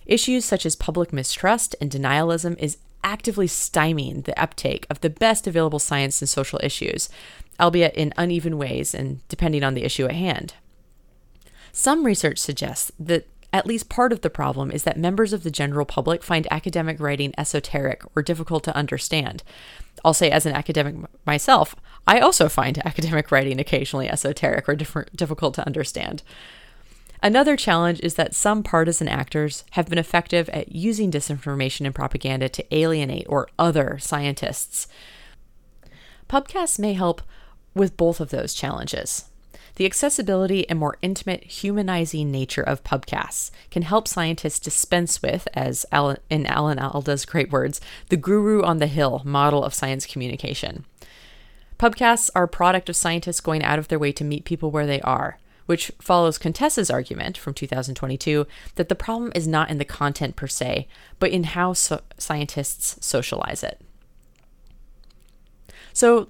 Issues 0.06 0.44
such 0.44 0.66
as 0.66 0.76
public 0.76 1.12
mistrust 1.12 1.74
and 1.80 1.90
denialism 1.90 2.58
is 2.58 2.78
actively 3.02 3.46
stymieing 3.46 4.24
the 4.24 4.38
uptake 4.40 4.86
of 4.90 5.00
the 5.00 5.10
best 5.10 5.46
available 5.46 5.78
science 5.78 6.20
and 6.20 6.28
social 6.28 6.60
issues, 6.62 7.08
albeit 7.60 7.94
in 7.94 8.12
uneven 8.16 8.58
ways 8.58 8.94
and 8.94 9.26
depending 9.28 9.62
on 9.62 9.74
the 9.74 9.84
issue 9.84 10.06
at 10.06 10.12
hand. 10.12 10.54
Some 11.72 12.04
research 12.04 12.38
suggests 12.38 12.92
that 12.98 13.26
at 13.52 13.66
least 13.66 13.88
part 13.88 14.12
of 14.12 14.22
the 14.22 14.30
problem 14.30 14.72
is 14.72 14.82
that 14.82 14.98
members 14.98 15.32
of 15.32 15.44
the 15.44 15.50
general 15.50 15.86
public 15.86 16.24
find 16.24 16.48
academic 16.50 16.98
writing 16.98 17.32
esoteric 17.38 18.02
or 18.16 18.22
difficult 18.22 18.64
to 18.64 18.74
understand. 18.74 19.44
I'll 20.04 20.12
say, 20.12 20.28
as 20.30 20.44
an 20.44 20.54
academic 20.54 20.96
myself, 21.24 21.76
I 22.06 22.18
also 22.18 22.48
find 22.48 22.78
academic 22.86 23.30
writing 23.30 23.60
occasionally 23.60 24.08
esoteric 24.08 24.68
or 24.68 24.74
difficult 24.74 25.54
to 25.54 25.66
understand. 25.66 26.24
Another 27.24 27.56
challenge 27.56 28.00
is 28.02 28.16
that 28.16 28.34
some 28.34 28.62
partisan 28.62 29.08
actors 29.08 29.64
have 29.70 29.88
been 29.88 29.96
effective 29.96 30.50
at 30.50 30.74
using 30.74 31.10
disinformation 31.10 31.86
and 31.86 31.94
propaganda 31.94 32.50
to 32.50 32.76
alienate 32.76 33.24
or 33.30 33.48
other 33.58 33.96
scientists. 33.98 34.86
Pubcasts 36.28 36.78
may 36.78 36.92
help 36.92 37.22
with 37.74 37.96
both 37.96 38.20
of 38.20 38.28
those 38.28 38.52
challenges. 38.52 39.30
The 39.76 39.86
accessibility 39.86 40.68
and 40.68 40.78
more 40.78 40.98
intimate, 41.00 41.44
humanizing 41.44 42.30
nature 42.30 42.62
of 42.62 42.84
pubcasts 42.84 43.50
can 43.70 43.82
help 43.82 44.06
scientists 44.06 44.60
dispense 44.60 45.22
with, 45.22 45.48
as 45.54 45.86
Alan, 45.90 46.18
in 46.28 46.44
Alan 46.44 46.78
Alda's 46.78 47.24
great 47.24 47.50
words, 47.50 47.80
the 48.10 48.18
guru 48.18 48.62
on 48.62 48.80
the 48.80 48.86
hill 48.86 49.22
model 49.24 49.64
of 49.64 49.72
science 49.72 50.04
communication. 50.04 50.84
Pubcasts 51.78 52.28
are 52.34 52.44
a 52.44 52.48
product 52.48 52.90
of 52.90 52.96
scientists 52.96 53.40
going 53.40 53.64
out 53.64 53.78
of 53.78 53.88
their 53.88 53.98
way 53.98 54.12
to 54.12 54.24
meet 54.24 54.44
people 54.44 54.70
where 54.70 54.86
they 54.86 55.00
are, 55.00 55.38
which 55.66 55.90
follows 56.00 56.38
Contessa's 56.38 56.90
argument 56.90 57.38
from 57.38 57.54
2022 57.54 58.46
that 58.74 58.88
the 58.88 58.94
problem 58.94 59.32
is 59.34 59.48
not 59.48 59.70
in 59.70 59.78
the 59.78 59.84
content 59.84 60.36
per 60.36 60.46
se, 60.46 60.86
but 61.18 61.30
in 61.30 61.44
how 61.44 61.72
so- 61.72 62.02
scientists 62.18 62.96
socialize 63.04 63.62
it. 63.62 63.80
So 65.92 66.28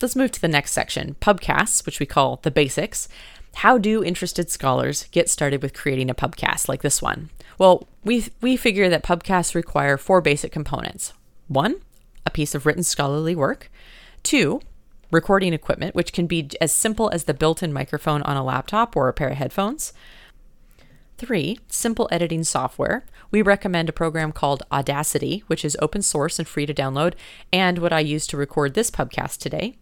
let's 0.00 0.16
move 0.16 0.32
to 0.32 0.40
the 0.40 0.48
next 0.48 0.72
section 0.72 1.16
pubcasts, 1.20 1.84
which 1.86 2.00
we 2.00 2.06
call 2.06 2.40
the 2.42 2.50
basics. 2.50 3.08
How 3.56 3.78
do 3.78 4.02
interested 4.02 4.50
scholars 4.50 5.04
get 5.10 5.28
started 5.28 5.62
with 5.62 5.74
creating 5.74 6.10
a 6.10 6.14
pubcast 6.14 6.68
like 6.68 6.82
this 6.82 7.02
one? 7.02 7.30
Well, 7.58 7.86
we, 8.02 8.26
we 8.40 8.56
figure 8.56 8.88
that 8.88 9.04
pubcasts 9.04 9.54
require 9.54 9.98
four 9.98 10.20
basic 10.20 10.50
components. 10.50 11.12
One, 11.48 11.76
a 12.24 12.30
piece 12.30 12.54
of 12.54 12.64
written 12.64 12.82
scholarly 12.82 13.34
work. 13.34 13.70
Two, 14.22 14.62
recording 15.12 15.52
equipment, 15.52 15.94
which 15.94 16.12
can 16.12 16.26
be 16.26 16.50
as 16.60 16.72
simple 16.72 17.10
as 17.10 17.24
the 17.24 17.34
built 17.34 17.62
in 17.62 17.72
microphone 17.72 18.22
on 18.22 18.36
a 18.36 18.42
laptop 18.42 18.96
or 18.96 19.08
a 19.08 19.12
pair 19.12 19.28
of 19.28 19.36
headphones. 19.36 19.92
Three, 21.18 21.60
simple 21.68 22.08
editing 22.10 22.42
software. 22.42 23.04
We 23.30 23.42
recommend 23.42 23.88
a 23.88 23.92
program 23.92 24.32
called 24.32 24.64
Audacity, 24.72 25.44
which 25.46 25.64
is 25.64 25.76
open 25.80 26.02
source 26.02 26.38
and 26.38 26.48
free 26.48 26.66
to 26.66 26.74
download, 26.74 27.14
and 27.52 27.78
what 27.78 27.92
I 27.92 28.00
use 28.00 28.26
to 28.28 28.36
record 28.36 28.74
this 28.74 28.90
podcast 28.90 29.38
today. 29.38 29.76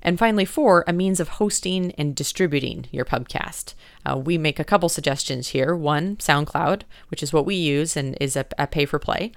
And 0.00 0.18
finally, 0.18 0.44
four, 0.44 0.84
a 0.88 0.92
means 0.92 1.20
of 1.20 1.28
hosting 1.28 1.92
and 1.92 2.16
distributing 2.16 2.86
your 2.90 3.04
podcast. 3.04 3.74
Uh, 4.04 4.16
we 4.16 4.36
make 4.36 4.58
a 4.58 4.64
couple 4.64 4.88
suggestions 4.88 5.48
here. 5.48 5.76
One, 5.76 6.16
SoundCloud, 6.16 6.82
which 7.08 7.22
is 7.22 7.32
what 7.32 7.46
we 7.46 7.54
use 7.54 7.96
and 7.96 8.16
is 8.20 8.34
a, 8.34 8.46
a 8.58 8.66
pay 8.66 8.84
for 8.84 8.98
play, 8.98 9.30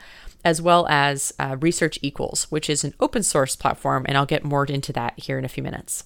as 0.46 0.62
well 0.62 0.86
as 0.88 1.34
uh, 1.40 1.58
Research 1.60 1.98
Equals, 2.04 2.46
which 2.52 2.70
is 2.70 2.84
an 2.84 2.94
open 3.00 3.24
source 3.24 3.56
platform, 3.56 4.06
and 4.08 4.16
I'll 4.16 4.28
get 4.28 4.46
more 4.46 4.64
into 4.66 4.94
that 4.94 5.20
here 5.20 5.40
in 5.40 5.44
a 5.44 5.50
few 5.50 5.64
minutes. 5.64 6.06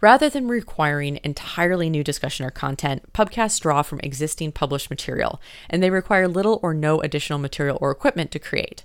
Rather 0.00 0.28
than 0.28 0.46
requiring 0.46 1.18
entirely 1.24 1.90
new 1.90 2.04
discussion 2.04 2.46
or 2.46 2.50
content, 2.50 3.12
pubcasts 3.12 3.60
draw 3.60 3.82
from 3.82 4.00
existing 4.00 4.52
published 4.52 4.90
material, 4.90 5.40
and 5.68 5.82
they 5.82 5.90
require 5.90 6.28
little 6.28 6.60
or 6.62 6.72
no 6.72 7.00
additional 7.00 7.38
material 7.38 7.78
or 7.80 7.90
equipment 7.90 8.30
to 8.30 8.38
create. 8.38 8.84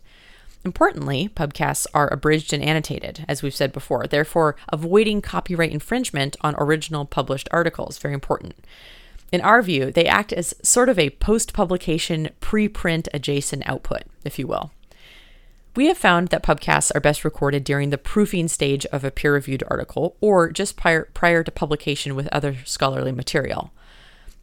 Importantly, 0.66 1.30
pubcasts 1.36 1.86
are 1.94 2.12
abridged 2.12 2.52
and 2.54 2.64
annotated, 2.64 3.24
as 3.28 3.44
we've 3.44 3.56
said 3.56 3.72
before, 3.72 4.08
therefore, 4.08 4.56
avoiding 4.70 5.22
copyright 5.22 5.72
infringement 5.72 6.36
on 6.42 6.56
original 6.58 7.06
published 7.06 7.48
articles. 7.52 7.98
Very 7.98 8.14
important. 8.14 8.56
In 9.32 9.42
our 9.42 9.62
view, 9.62 9.92
they 9.92 10.06
act 10.06 10.34
as 10.34 10.56
sort 10.64 10.90
of 10.90 10.98
a 10.98 11.12
post 11.12 11.54
publication, 11.54 12.30
preprint 12.42 13.08
adjacent 13.14 13.68
output, 13.68 14.04
if 14.24 14.40
you 14.40 14.48
will. 14.48 14.72
We 15.76 15.86
have 15.88 15.98
found 15.98 16.30
that 16.30 16.44
pubcasts 16.44 16.92
are 16.96 17.00
best 17.00 17.24
recorded 17.24 17.64
during 17.64 17.90
the 17.92 17.98
proofing 17.98 18.48
stage 18.48 18.86
of 18.88 19.04
a 19.04 19.12
peer 19.12 19.34
reviewed 19.34 19.64
article 19.68 20.18
or 20.20 20.52
just 20.52 20.76
prior, 20.76 21.06
prior 21.14 21.44
to 21.44 21.52
publication 21.52 22.16
with 22.16 22.28
other 22.32 22.58
scholarly 22.66 23.12
material. 23.12 23.72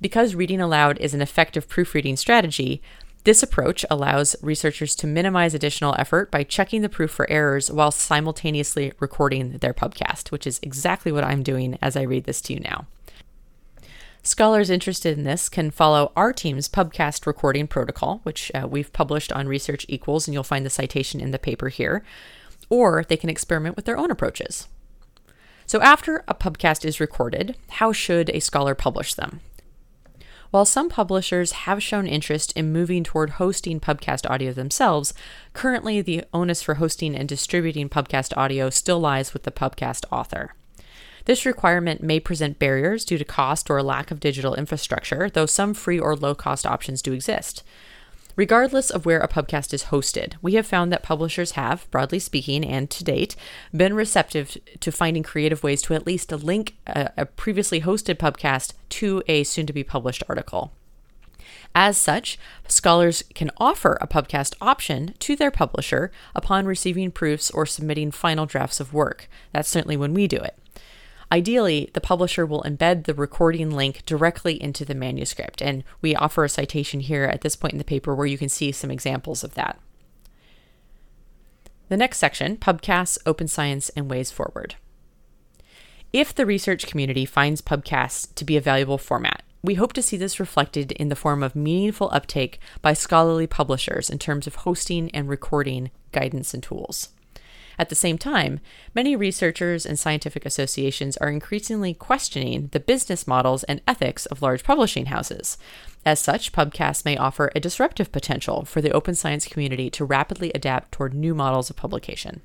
Because 0.01 0.35
reading 0.35 0.61
aloud 0.61 0.99
is 0.99 1.15
an 1.15 1.21
effective 1.21 1.69
proofreading 1.69 2.17
strategy, 2.17 2.81
this 3.25 3.43
approach 3.43 3.85
allows 3.91 4.37
researchers 4.41 4.95
to 4.97 5.07
minimize 5.09 5.53
additional 5.53 5.97
effort 5.99 6.31
by 6.31 6.45
checking 6.45 6.83
the 6.83 6.89
proof 6.89 7.11
for 7.11 7.29
errors 7.29 7.73
while 7.73 7.91
simultaneously 7.91 8.93
recording 9.01 9.59
their 9.59 9.75
pubcast, 9.75 10.31
which 10.31 10.47
is 10.47 10.61
exactly 10.63 11.11
what 11.11 11.25
I'm 11.25 11.43
doing 11.43 11.77
as 11.83 11.97
I 11.97 12.03
read 12.03 12.25
this 12.25 12.41
to 12.43 12.55
you 12.55 12.61
now. 12.61 12.87
Scholars 14.27 14.71
interested 14.71 15.17
in 15.17 15.23
this 15.23 15.49
can 15.49 15.71
follow 15.71 16.11
our 16.17 16.33
team's 16.33 16.69
pubcast 16.69 17.27
recording 17.27 17.69
protocol, 17.69 18.19
which 18.25 18.51
uh, 18.57 18.67
we've 18.69 18.93
published 18.93 19.31
on 19.31 19.47
Research 19.47 19.87
Equals, 19.89 20.27
and 20.27 20.35
you'll 20.35 20.43
find 20.43 20.67
the 20.67 20.71
citation 20.71 21.21
in 21.21 21.31
the 21.31 21.39
paper 21.39 21.69
here, 21.69 22.03
or 22.69 23.05
they 23.05 23.17
can 23.17 23.31
experiment 23.31 23.77
with 23.77 23.85
their 23.85 23.97
own 23.97 24.11
approaches. 24.11 24.67
So, 25.65 25.81
after 25.81 26.25
a 26.27 26.35
pubcast 26.35 26.85
is 26.85 26.99
recorded, 26.99 27.57
how 27.69 27.93
should 27.93 28.31
a 28.31 28.41
scholar 28.41 28.75
publish 28.75 29.15
them? 29.15 29.43
While 30.51 30.65
some 30.65 30.89
publishers 30.89 31.53
have 31.53 31.81
shown 31.81 32.09
interest 32.09 32.53
in 32.57 32.73
moving 32.73 33.05
toward 33.05 33.31
hosting 33.31 33.79
pubcast 33.79 34.29
audio 34.29 34.53
themselves, 34.53 35.15
currently 35.53 36.03
the 36.03 36.25
onus 36.35 36.63
for 36.63 36.75
hosting 36.75 37.15
and 37.15 37.29
distributing 37.29 37.89
pubcast 37.89 38.37
audio 38.37 38.71
still 38.71 38.99
lies 38.99 39.33
with 39.33 39.45
the 39.45 39.53
pubcast 39.53 40.05
author. 40.11 40.53
This 41.27 41.45
requirement 41.45 42.03
may 42.03 42.21
present 42.21 42.59
barriers 42.59 43.05
due 43.05 43.19
to 43.19 43.25
cost 43.25 43.69
or 43.69 43.83
lack 43.83 44.13
of 44.13 44.21
digital 44.21 44.55
infrastructure, 44.55 45.29
though 45.29 45.45
some 45.45 45.75
free 45.75 45.99
or 45.99 46.17
low 46.17 46.37
cost 46.37 46.65
options 46.65 47.03
do 47.03 47.13
exist. 47.13 47.65
Regardless 48.37 48.91
of 48.91 49.05
where 49.05 49.19
a 49.19 49.29
pubcast 49.29 49.75
is 49.75 49.85
hosted, 49.85 50.35
we 50.41 50.55
have 50.55 50.67
found 50.67 50.93
that 50.93 51.03
publishers 51.03 51.53
have, 51.53 51.91
broadly 51.91 52.21
speaking, 52.21 52.65
and 52.65 52.89
to 52.91 53.03
date, 53.03 53.35
been 53.75 53.95
receptive 53.95 54.57
to 54.79 54.93
finding 54.93 55.25
creative 55.25 55.65
ways 55.65 55.83
to 55.83 55.95
at 55.95 56.07
least 56.07 56.31
link 56.31 56.77
a, 56.87 57.11
a 57.17 57.27
previously 57.27 57.81
hosted 57.81 58.17
pubcast 58.17 58.75
to 58.91 59.23
a 59.27 59.43
soon 59.43 59.67
to 59.67 59.73
be 59.73 59.83
published 59.83 60.23
article. 60.29 60.73
As 61.75 61.97
such, 61.97 62.39
scholars 62.69 63.25
can 63.35 63.51
offer 63.57 63.99
a 64.01 64.07
pubcast 64.07 64.55
option 64.61 65.15
to 65.19 65.35
their 65.35 65.51
publisher 65.51 66.13
upon 66.37 66.67
receiving 66.67 67.11
proofs 67.11 67.51
or 67.51 67.67
submitting 67.67 68.13
final 68.13 68.47
drafts 68.47 68.79
of 68.79 68.93
work. 68.93 69.29
That's 69.53 69.69
certainly 69.69 69.97
when 69.97 70.15
we 70.15 70.29
do 70.29 70.37
it. 70.37 70.57
Ideally, 71.33 71.91
the 71.93 72.01
publisher 72.01 72.47
will 72.47 72.63
embed 72.63 73.05
the 73.05 73.15
recording 73.15 73.71
link 73.71 74.03
directly 74.07 74.63
into 74.63 74.85
the 74.85 74.95
manuscript, 74.95 75.61
and 75.61 75.83
we 76.01 76.15
offer 76.15 76.45
a 76.45 76.49
citation 76.49 77.01
here 77.01 77.25
at 77.25 77.41
this 77.41 77.57
point 77.57 77.73
in 77.73 77.79
the 77.79 77.85
paper 77.85 78.15
where 78.15 78.27
you 78.27 78.39
can 78.39 78.49
see 78.49 78.71
some 78.71 78.91
examples 78.91 79.43
of 79.43 79.55
that. 79.55 79.79
The 81.89 81.97
next 81.97 82.19
section 82.19 82.57
Pubcasts, 82.57 83.19
Open 83.27 83.49
Science, 83.49 83.89
and 83.91 84.11
Ways 84.11 84.31
Forward. 84.31 84.77
If 86.13 86.35
the 86.35 86.47
research 86.47 86.87
community 86.87 87.25
finds 87.25 87.61
pubcasts 87.61 88.33
to 88.37 88.45
be 88.45 88.57
a 88.57 88.61
valuable 88.61 88.99
format, 88.99 89.43
we 89.63 89.75
hope 89.75 89.93
to 89.95 90.03
see 90.03 90.17
this 90.17 90.39
reflected 90.39 90.93
in 90.93 91.09
the 91.09 91.17
form 91.17 91.43
of 91.43 91.57
meaningful 91.57 92.09
uptake 92.13 92.61
by 92.83 92.93
scholarly 92.93 93.49
publishers 93.49 94.09
in 94.09 94.19
terms 94.19 94.47
of 94.47 94.55
hosting 94.57 95.11
and 95.11 95.29
recording 95.29 95.91
guidance 96.13 96.55
and 96.55 96.63
tools. 96.63 97.09
At 97.79 97.89
the 97.91 97.95
same 97.95 98.19
time, 98.19 98.61
many 98.95 99.15
researchers 99.17 99.85
and 99.85 99.99
scientific 99.99 100.47
associations 100.47 101.17
are 101.19 101.29
increasingly 101.29 101.95
questioning 101.95 102.69
the 102.73 102.81
business 102.81 103.27
models 103.27 103.65
and 103.65 103.83
ethics 103.87 104.27
of 104.27 104.43
large 104.43 104.65
publishing 104.65 105.07
houses. 105.07 105.59
As 106.05 106.21
such, 106.21 106.53
pubcasts 106.53 107.05
may 107.05 107.17
offer 107.17 107.51
a 107.55 107.61
disruptive 107.61 108.13
potential 108.13 108.65
for 108.65 108.81
the 108.81 108.93
open 108.93 109.15
science 109.15 109.47
community 109.47 109.91
to 109.91 110.05
rapidly 110.05 110.53
adapt 110.55 110.93
toward 110.93 111.15
new 111.15 111.35
models 111.35 111.69
of 111.69 111.77
publication. 111.77 112.41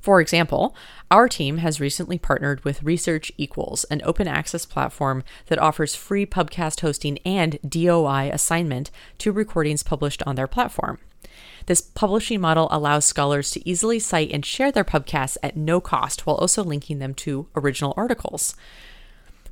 For 0.00 0.20
example, 0.20 0.74
our 1.10 1.28
team 1.28 1.58
has 1.58 1.80
recently 1.80 2.18
partnered 2.18 2.64
with 2.64 2.82
Research 2.82 3.32
Equals, 3.36 3.84
an 3.84 4.00
open 4.04 4.28
access 4.28 4.66
platform 4.66 5.24
that 5.46 5.58
offers 5.58 5.94
free 5.94 6.26
pubcast 6.26 6.80
hosting 6.80 7.18
and 7.24 7.58
DOI 7.68 8.30
assignment 8.32 8.90
to 9.18 9.32
recordings 9.32 9.82
published 9.82 10.22
on 10.26 10.36
their 10.36 10.46
platform. 10.46 10.98
This 11.66 11.80
publishing 11.80 12.40
model 12.40 12.68
allows 12.70 13.04
scholars 13.04 13.50
to 13.50 13.68
easily 13.68 13.98
cite 13.98 14.30
and 14.32 14.44
share 14.44 14.72
their 14.72 14.84
pubcasts 14.84 15.36
at 15.42 15.56
no 15.56 15.80
cost 15.80 16.26
while 16.26 16.36
also 16.36 16.64
linking 16.64 16.98
them 16.98 17.14
to 17.14 17.48
original 17.54 17.94
articles. 17.96 18.54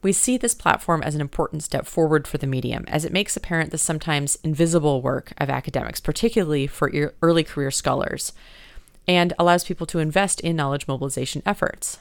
We 0.02 0.12
see 0.12 0.36
this 0.36 0.54
platform 0.54 1.02
as 1.02 1.14
an 1.14 1.20
important 1.20 1.62
step 1.62 1.86
forward 1.86 2.26
for 2.26 2.38
the 2.38 2.46
medium, 2.46 2.84
as 2.86 3.04
it 3.04 3.12
makes 3.12 3.36
apparent 3.36 3.70
the 3.70 3.78
sometimes 3.78 4.38
invisible 4.44 5.02
work 5.02 5.32
of 5.38 5.50
academics, 5.50 6.00
particularly 6.00 6.66
for 6.66 7.12
early 7.20 7.44
career 7.44 7.70
scholars, 7.70 8.32
and 9.08 9.32
allows 9.38 9.64
people 9.64 9.86
to 9.88 9.98
invest 9.98 10.40
in 10.40 10.56
knowledge 10.56 10.86
mobilization 10.86 11.42
efforts. 11.44 11.98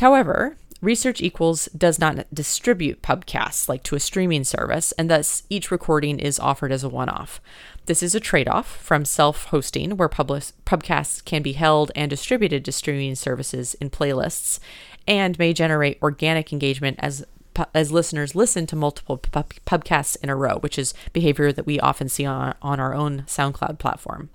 However, 0.00 0.56
Research 0.80 1.22
Equals 1.22 1.66
does 1.76 1.98
not 1.98 2.26
distribute 2.32 3.00
pubcasts 3.00 3.68
like 3.68 3.82
to 3.84 3.96
a 3.96 4.00
streaming 4.00 4.44
service, 4.44 4.92
and 4.92 5.10
thus 5.10 5.44
each 5.48 5.70
recording 5.70 6.18
is 6.18 6.38
offered 6.38 6.72
as 6.72 6.84
a 6.84 6.88
one 6.88 7.08
off. 7.08 7.40
This 7.86 8.02
is 8.02 8.14
a 8.14 8.20
trade 8.20 8.48
off 8.48 8.76
from 8.76 9.04
self 9.04 9.46
hosting, 9.46 9.96
where 9.96 10.08
pubcasts 10.08 11.24
can 11.24 11.42
be 11.42 11.52
held 11.52 11.90
and 11.94 12.10
distributed 12.10 12.64
to 12.64 12.72
streaming 12.72 13.14
services 13.14 13.74
in 13.74 13.90
playlists 13.90 14.58
and 15.06 15.38
may 15.38 15.52
generate 15.52 16.02
organic 16.02 16.52
engagement 16.52 16.98
as 17.00 17.24
as 17.72 17.92
listeners 17.92 18.34
listen 18.34 18.66
to 18.66 18.74
multiple 18.74 19.16
pub- 19.16 19.52
pubcasts 19.64 20.16
in 20.22 20.28
a 20.28 20.34
row, 20.34 20.58
which 20.58 20.78
is 20.78 20.92
behavior 21.12 21.52
that 21.52 21.66
we 21.66 21.78
often 21.78 22.08
see 22.08 22.26
on, 22.26 22.54
on 22.60 22.80
our 22.80 22.94
own 22.94 23.22
SoundCloud 23.28 23.78
platform. 23.78 24.28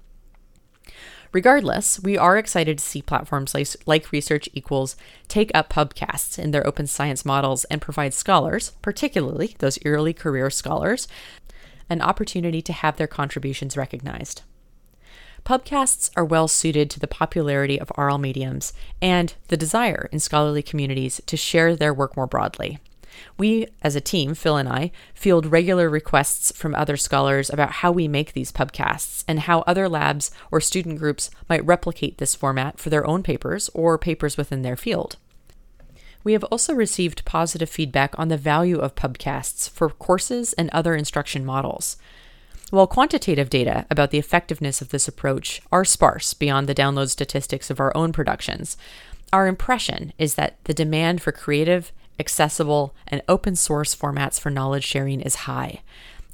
Regardless, 1.31 1.99
we 1.99 2.17
are 2.17 2.37
excited 2.37 2.79
to 2.79 2.83
see 2.83 3.03
platforms 3.03 3.53
like, 3.53 3.67
like 3.85 4.11
Research 4.11 4.49
Equals 4.53 4.95
take 5.27 5.51
up 5.53 5.69
pubcasts 5.71 6.39
in 6.39 6.51
their 6.51 6.65
open 6.65 6.87
science 6.87 7.23
models 7.23 7.65
and 7.65 7.81
provide 7.81 8.15
scholars, 8.15 8.71
particularly 8.81 9.55
those 9.59 9.77
early 9.85 10.13
career 10.13 10.49
scholars, 10.49 11.07
an 11.87 12.01
opportunity 12.01 12.61
to 12.63 12.73
have 12.73 12.97
their 12.97 13.07
contributions 13.07 13.77
recognized. 13.77 14.41
Pubcasts 15.45 16.09
are 16.17 16.25
well 16.25 16.47
suited 16.47 16.89
to 16.89 16.99
the 16.99 17.07
popularity 17.07 17.79
of 17.79 17.91
oral 17.95 18.17
mediums 18.17 18.73
and 19.01 19.35
the 19.47 19.57
desire 19.57 20.09
in 20.11 20.19
scholarly 20.19 20.63
communities 20.63 21.21
to 21.27 21.37
share 21.37 21.75
their 21.75 21.93
work 21.93 22.17
more 22.17 22.27
broadly. 22.27 22.79
We, 23.37 23.67
as 23.81 23.95
a 23.95 24.01
team, 24.01 24.33
Phil 24.33 24.57
and 24.57 24.67
I, 24.69 24.91
field 25.13 25.45
regular 25.45 25.89
requests 25.89 26.51
from 26.51 26.75
other 26.75 26.97
scholars 26.97 27.49
about 27.49 27.71
how 27.71 27.91
we 27.91 28.07
make 28.07 28.33
these 28.33 28.51
pubcasts 28.51 29.23
and 29.27 29.41
how 29.41 29.61
other 29.61 29.87
labs 29.87 30.31
or 30.51 30.61
student 30.61 30.99
groups 30.99 31.29
might 31.47 31.65
replicate 31.65 32.17
this 32.17 32.35
format 32.35 32.79
for 32.79 32.89
their 32.89 33.05
own 33.05 33.23
papers 33.23 33.69
or 33.73 33.97
papers 33.97 34.37
within 34.37 34.61
their 34.61 34.75
field. 34.75 35.17
We 36.23 36.33
have 36.33 36.43
also 36.45 36.73
received 36.73 37.25
positive 37.25 37.69
feedback 37.69 38.17
on 38.19 38.27
the 38.27 38.37
value 38.37 38.79
of 38.79 38.95
pubcasts 38.95 39.69
for 39.69 39.89
courses 39.89 40.53
and 40.53 40.69
other 40.71 40.95
instruction 40.95 41.45
models. 41.45 41.97
While 42.71 42.87
quantitative 42.87 43.49
data 43.49 43.87
about 43.89 44.11
the 44.11 44.19
effectiveness 44.19 44.81
of 44.81 44.89
this 44.89 45.07
approach 45.07 45.61
are 45.71 45.85
sparse 45.85 46.35
beyond 46.35 46.67
the 46.67 46.75
download 46.75 47.09
statistics 47.09 47.71
of 47.71 47.79
our 47.79 47.95
own 47.97 48.11
productions, 48.11 48.77
our 49.33 49.47
impression 49.47 50.13
is 50.17 50.35
that 50.35 50.63
the 50.65 50.73
demand 50.73 51.21
for 51.21 51.31
creative, 51.31 51.91
accessible, 52.19 52.93
and 53.07 53.21
open 53.27 53.55
source 53.55 53.95
formats 53.95 54.39
for 54.39 54.49
knowledge 54.49 54.83
sharing 54.83 55.21
is 55.21 55.45
high, 55.47 55.81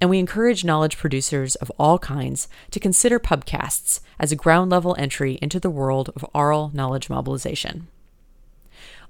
and 0.02 0.10
we 0.10 0.20
encourage 0.20 0.66
knowledge 0.66 0.98
producers 0.98 1.56
of 1.56 1.72
all 1.78 2.00
kinds 2.00 2.48
to 2.72 2.80
consider 2.80 3.20
pubcasts 3.20 4.02
as 4.20 4.32
a 4.32 4.36
ground 4.36 4.72
level 4.72 4.96
entry 4.98 5.40
into 5.42 5.60
the 5.60 5.70
world 5.70 6.10
of 6.16 6.26
oral 6.34 6.72
knowledge 6.74 7.10
mobilization. 7.10 7.88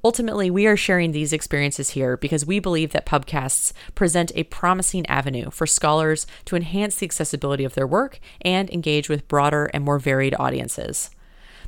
Ultimately, 0.03 0.51
we 0.51 0.67
are 0.67 0.77
sharing 0.77 1.13
these 1.13 1.33
experiences 1.33 1.91
here 1.91 2.15
because 2.15 2.45
we 2.45 2.59
believe 2.59 2.91
that 2.91 3.07
pubcasts 3.07 3.73
present 3.95 4.31
a 4.35 4.43
promising 4.43 5.03
avenue 5.07 5.49
for 5.49 5.65
scholars 5.65 6.27
to 6.45 6.55
enhance 6.55 6.97
the 6.97 7.07
accessibility 7.07 7.63
of 7.63 7.73
their 7.73 7.87
work 7.87 8.19
and 8.41 8.69
engage 8.69 9.09
with 9.09 9.27
broader 9.27 9.65
and 9.73 9.83
more 9.83 9.97
varied 9.97 10.35
audiences. 10.37 11.09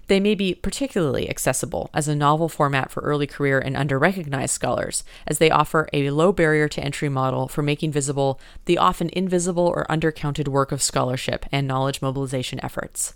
They 0.08 0.20
may 0.20 0.36
be 0.36 0.56
particularly 0.56 1.30
accessible 1.30 1.90
as 1.94 2.08
a 2.08 2.16
novel 2.16 2.48
format 2.48 2.92
for 2.92 3.02
early 3.02 3.28
career 3.28 3.60
and 3.60 3.76
underrecognized 3.76 4.50
scholars, 4.50 5.04
as 5.26 5.38
they 5.38 5.52
offer 5.52 5.90
a 5.92 6.10
low 6.12 6.32
barrier 6.32 6.68
to 6.70 6.84
entry 6.84 7.10
model 7.10 7.48
for 7.48 7.62
making 7.62 7.92
visible 7.92 8.40
the 8.66 8.78
often 8.78 9.10
invisible 9.14 9.68
or 9.68 9.86
undercounted 9.90 10.48
work 10.48 10.72
of 10.72 10.82
scholarship 10.82 11.46
and 11.52 11.68
knowledge 11.68 12.02
mobilization 12.02 12.64
efforts 12.64 13.14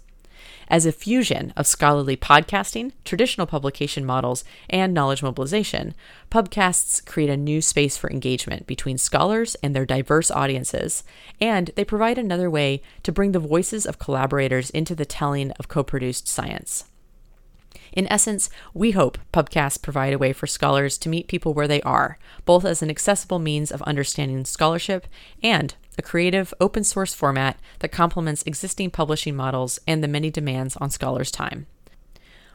as 0.72 0.86
a 0.86 0.92
fusion 0.92 1.52
of 1.58 1.68
scholarly 1.68 2.16
podcasting, 2.16 2.94
traditional 3.04 3.46
publication 3.46 4.06
models, 4.06 4.46
and 4.70 4.94
knowledge 4.94 5.22
mobilization, 5.22 5.94
pubcasts 6.32 7.06
create 7.06 7.30
a 7.30 7.36
new 7.36 7.62
space 7.62 7.98
for 7.98 8.10
engagement 8.10 8.66
between 8.66 8.98
scholars 8.98 9.56
and 9.62 9.76
their 9.76 9.86
diverse 9.86 10.32
audiences, 10.32 11.04
and 11.42 11.72
they 11.76 11.84
provide 11.84 12.18
another 12.18 12.50
way 12.50 12.82
to 13.04 13.12
bring 13.12 13.34
the 13.34 13.40
voices 13.40 13.86
of 13.86 14.00
collaborators 14.00 14.70
into 14.70 14.96
the 14.96 15.06
telling 15.06 15.52
of 15.52 15.68
co 15.68 15.84
produced 15.84 16.30
science. 16.30 16.86
In 17.92 18.08
essence, 18.10 18.50
we 18.74 18.92
hope 18.92 19.18
pubcasts 19.34 19.82
provide 19.82 20.14
a 20.14 20.18
way 20.18 20.32
for 20.32 20.48
scholars 20.48 20.98
to 21.00 21.10
meet 21.10 21.28
people 21.28 21.54
where 21.54 21.68
they 21.68 21.82
are, 21.82 22.18
both 22.46 22.64
as 22.64 22.82
an 22.82 22.90
accessible 22.90 23.40
means 23.40 23.74
of 23.74 23.82
understanding 23.82 24.46
scholarship 24.46 25.06
and 25.44 25.76
a 26.02 26.04
creative, 26.04 26.52
open 26.60 26.84
source 26.84 27.14
format 27.14 27.60
that 27.80 27.92
complements 27.92 28.42
existing 28.48 28.90
publishing 28.90 29.36
models 29.36 29.80
and 29.88 30.04
the 30.04 30.08
many 30.08 30.32
demands 30.32 30.76
on 30.78 30.90
scholars' 30.90 31.30
time. 31.30 31.68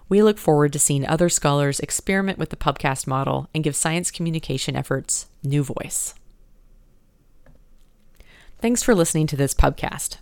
We 0.09 0.21
look 0.21 0.37
forward 0.37 0.73
to 0.73 0.81
seeing 0.81 1.07
other 1.07 1.29
scholars 1.29 1.79
experiment 1.79 2.39
with 2.39 2.51
the 2.51 2.57
pubcast 2.57 3.07
model 3.07 3.49
and 3.55 3.63
give 3.63 3.77
science 3.77 4.11
communication 4.11 4.75
efforts 4.75 5.29
new 5.45 5.63
voice. 5.63 6.15
Thanks 8.59 8.83
for 8.83 8.97
listening 8.97 9.29
to 9.29 9.37
this 9.37 9.55
pubcast. 9.55 10.17